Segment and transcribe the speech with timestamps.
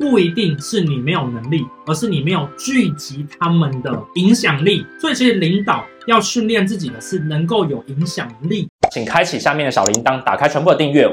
[0.00, 4.86] 不一定是你没有能力，而是你没有聚集他们的影响力。
[4.98, 8.66] 所以，其实领导要训练自己的是能够有影响力。
[8.90, 11.06] 请开启下面的小铃铛，打开全部的订阅。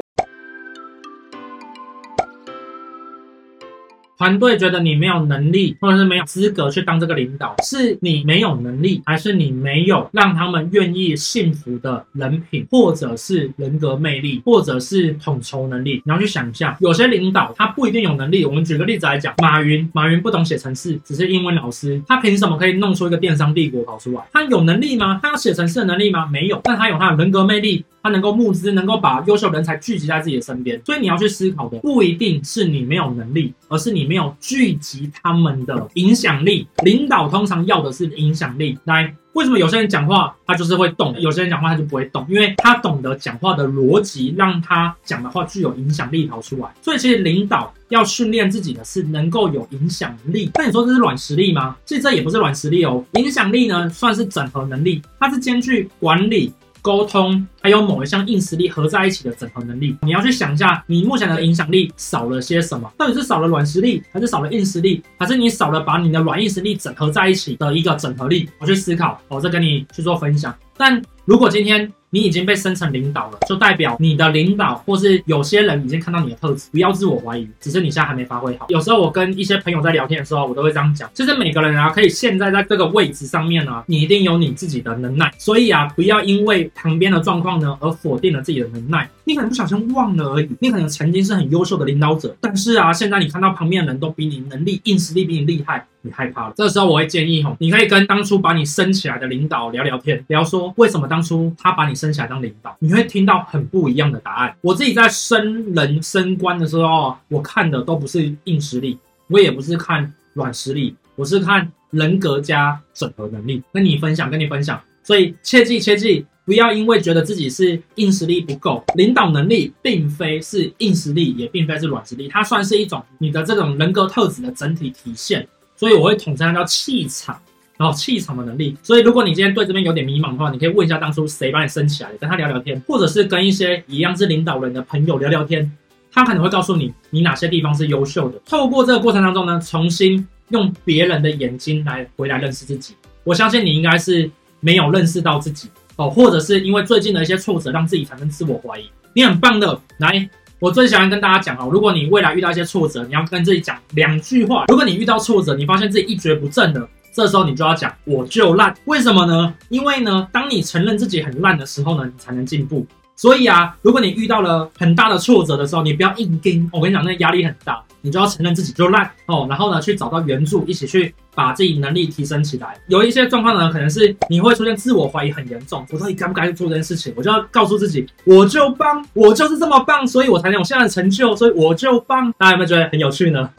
[4.17, 16.01] 团队觉得你没有能力，或者是没有资格去当这个领导，是你没有能力，还是你没有让他们愿意信服的人品，或者是人格魅力，或者是统筹能力？
[16.03, 18.43] 你要去想一下，有些领导他不一定有能力。
[18.43, 24.23] 我们举个例子来讲，马云，马云不懂写程式，只是英文老师，他凭什么可以弄出一个电商帝国跑出来？
[24.33, 25.19] 他有能力吗？
[25.21, 26.25] 他有写程式的能力吗？
[26.25, 27.85] 没有，但他有他的人格魅力。
[28.07, 36.65] 他能够募资，能够把优秀人才聚集在自己的身边，所以你要去思考的不一定是你没有能力，而是你没有聚集他们的影响力。
[36.85, 38.79] 领导通常要的是影响力。
[38.85, 42.25] 来，为什么有些人讲话他就是会动，有些人讲话他就不会动？
[42.29, 46.69] 因为他懂得讲话的逻辑，让他讲的话具有影响力跑出来。
[46.81, 50.49] 所以其实领导要训练自己的是能够有影响力。
[50.55, 51.75] 那你说这是软实力吗？
[51.83, 53.03] 其实这也不是软实力哦。
[53.15, 56.53] 影响力呢，算是整合能力，它是兼具管理。
[56.79, 62.89] 沟通还有某一项硬实力合在一起的整合能力，你要去想一下，你目前的影响力少了些什么？
[62.97, 68.49] 到底是少了软实力，还是少了硬实力，还是你少了把你的软硬实力整合在一起的一个整合力？
[68.59, 70.55] 我去思考，我再跟你去做分享。
[70.77, 78.65] 但如果今天，你已经被升成领导了，就代表你的领导或是有些人已经看到你的特质，不要自我怀疑，只是你现在还没发挥好。
[78.69, 89.09] 有时候我跟一些朋友在聊天的时候，我都会这样讲，其实每个人啊，可以现在在这个位置上面呢、啊，你一定有你自己的能耐，所以啊，不要因为旁边的状况呢而否定了自己的能耐。
[89.23, 95.85] 你可能不小心忘了而已，你可能曾经是很优秀的领导者，但是啊，现在你看到旁边的人都比你能力、硬实力比你厉害。
[96.01, 104.55] 你害怕了，这时候我会建议吼，你可以跟当初把你升起来的领导聊聊天，聊说为什么当初他把你升起来当领导，你会听到很不一样的答案。
[104.61, 113.61] 我自己在升人升官的时候，我看的都不是硬实力，我也不是看软实力，我是看人格加整合能力。
[113.73, 114.79] 跟你分享，跟你分享。
[115.03, 125.45] 所以切记切记，不要因为觉得自己是硬实力不够，领导能力并非是硬实力，也并非是软实力，它算是一种你的这种人格特质的整体体现。
[125.75, 127.37] 所以我会统称它叫气场，
[127.75, 128.77] 然后气场的能力。
[128.81, 135.69] 所以如果你今天对这边有点迷茫的话，你可以问一下当初谁把你升起来，跟他聊聊天，或者是跟一些一样是领导人的朋友聊聊天，
[136.13, 138.41] 他可能会告诉你你哪些地方是优秀的。
[138.45, 142.95] 透过这个过程当中呢，重新用别人的眼睛来回来认识自己。
[143.25, 144.31] 我相信你应该是
[144.61, 148.89] 没有认识到自己哦，或者是因为最近的一些挫折让自己产生自我怀疑。
[149.13, 150.29] 你很棒的，来。
[150.59, 154.65] 我最喜欢跟大家讲哦，如果你未来遇到一些挫折，你要跟自己讲两句话。
[154.69, 158.73] 如果你遇到挫折，你发现自己一蹶不振了，这时候你就要讲我就烂。
[158.85, 159.53] 为什么呢？
[159.69, 162.87] 因为呢，当你承认自己很烂的时候呢，你才能进步。
[163.17, 166.69] 所以啊，如果你遇到了很大的挫折的时候，你不要硬撑。
[166.71, 167.83] 我跟你讲，那压力很大。
[168.01, 172.79] 你就要承认自己就烂哦，然后呢，去找到援助，一起去把自己能力提升起来。
[172.87, 177.11] 有一些状况呢，可能是你会出现自我怀疑很严重，我到底该不该去做这件事情？
[177.17, 182.31] 我就要告诉自己，我就棒，我就是这么棒，所以我才能有现在的成就，所以我就棒。
[182.37, 183.49] 大家有没有觉得很有趣呢？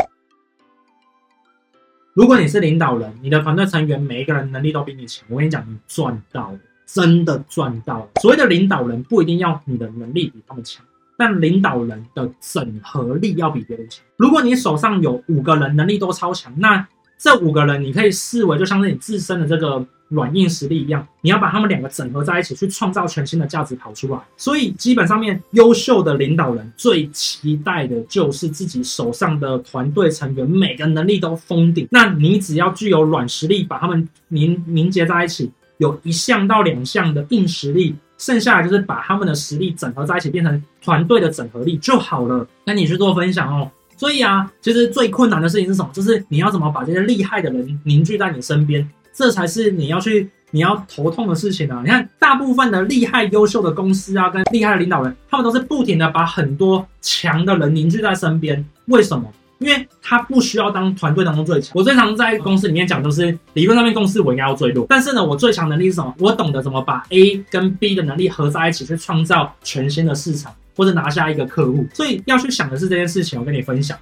[2.14, 6.58] 如果你是领导人，你的团队成员每一个人能力都比你强，我跟你讲，你赚到了，
[6.90, 8.08] 真的赚到了。
[8.22, 10.82] 所谓的领导人，不一定要你的能力比他们强。
[11.16, 14.04] 但领导人的整合力要比别人强。
[14.16, 16.86] 如果你手上有五个人能力都超强，那
[17.18, 24.20] 这五个人你可以视为就像是你自身的这个软硬实力一样，你要把他们两个整合在一起，去创造全新的价值跑出来。
[24.36, 31.88] 所以基本上面，优秀的领导人最期待的就是自己手上的团队成员每个能力都封顶。
[31.90, 37.96] 那你只要具有软实力，把他们凝凝结在一起，有一项到两项的硬实力。
[38.18, 42.44] 剩下来就是把他们的实力整合在一起，变成团队的整合力就好了。
[42.66, 43.70] 跟你去做分享哦。
[43.96, 45.88] 所以啊，其实最困难的事情是什么？
[45.92, 51.80] 就是你要怎么把这些厉害的人凝聚在你身边，这才是你要去你要头痛的事情啊。
[51.84, 58.64] 你看，大部分的厉害优秀的公司啊，跟厉害的领导人，他们都是不停的把很多强的人凝聚在身边。
[58.86, 59.32] 为什么？
[59.58, 61.72] 因为他不需要当团队当中最强。
[61.74, 64.86] 我最常在公司里面讲都是理论上面，公司我应该要最弱。
[64.88, 66.14] 但是呢，我最强能力是什么？
[66.18, 71.86] 我懂得怎么把 A 跟 B 的能力合在一起，去创造全新的市场，或者拿下一个客户。
[71.92, 73.38] 所以要去想的是这件事情。
[73.38, 73.98] 我跟你分享，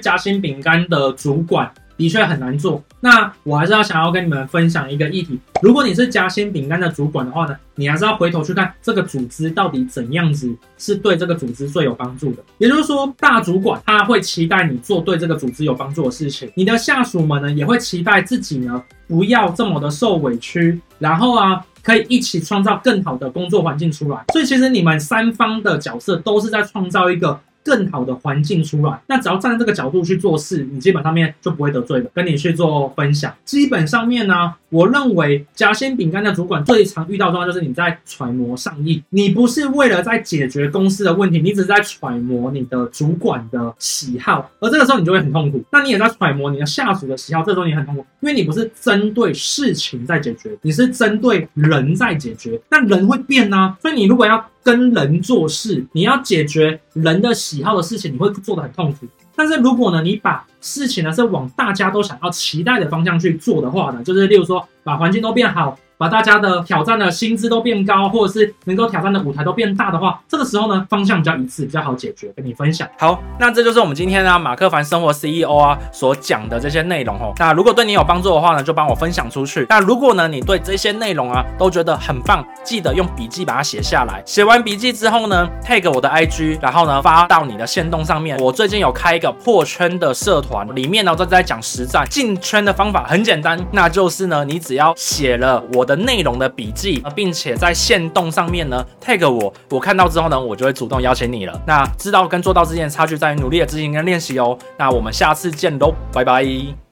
[0.00, 1.70] 夹心饼干的主管。
[1.96, 5.38] 的确很难做，那我还是要想要跟你们分享一个议题。
[5.62, 12.42] 如果你是夹心饼干的主管的话呢，你还是要回头去看这个组织到底怎样子是对这个组织最有帮助的。
[12.58, 24.24] 也就是说，大主管他会期待你做对这个组织有帮助的事情，你的下属们呢也会期待自己呢不要这么的受委屈，然后啊可以一起创造更好的工作环境出来。
[24.32, 29.00] 所以其实你们三方的角色都是在创造一个更好的环境出来。
[29.06, 32.10] 那只要站在这个角度去做事，你基本上面就不会得罪的。
[32.14, 45.64] 跟你去做分享，基本上面呢，我认为夹心饼干的主管最常遇到状况就是你在揣摩上意，你不是为了在解决公司的问题，你只是在揣摩你的主管的喜好，而这个时候你就会很痛苦。
[45.72, 52.60] 那你也在揣摩你的下属的喜好，这时候你很痛苦，因为你不是针对事情在解决，你是针对人在解决。
[52.68, 59.06] 那人会变啊，所以你如果要跟人做事，你要解决人的喜好的事情，你会做得很痛苦。
[59.36, 65.78] 但是如果呢，你把事情呢是往大家都想要期待的方向去做的话呢，就是例如说把环境都变好。
[65.96, 72.32] 把大家的挑战的薪资都变高，或者是能够挑战的舞台都变大的话，这个时候呢，方向比较一致，比较好解决。
[72.36, 72.88] 跟你分享。
[72.98, 77.32] 好，那这就是我们今天呢马克凡生活 CEO 啊所讲的这些内容哦。
[77.38, 79.64] 那如果对你有帮助的话呢，就帮我分享出去。
[79.68, 84.20] 那如果呢你对这些内容啊都觉得很棒，记得用笔记把它写下来。
[84.26, 88.36] 写完笔记之后呢，tag 我的 IG，然后呢发到你的线动上面。
[88.38, 95.83] 我最近有开一个破圈的社团，里面呢都在讲实战进圈的方法，很简单，那就是呢你只要写了我。
[95.84, 101.60] 的内容的笔记，并且在线动上面呢 tag 我，我看到之后呢，我就会主动邀请你了。
[101.66, 104.56] 那知道跟做到之间的差距在于努力的执行跟练习哦。
[104.78, 106.83] 那我们下次见喽，拜拜。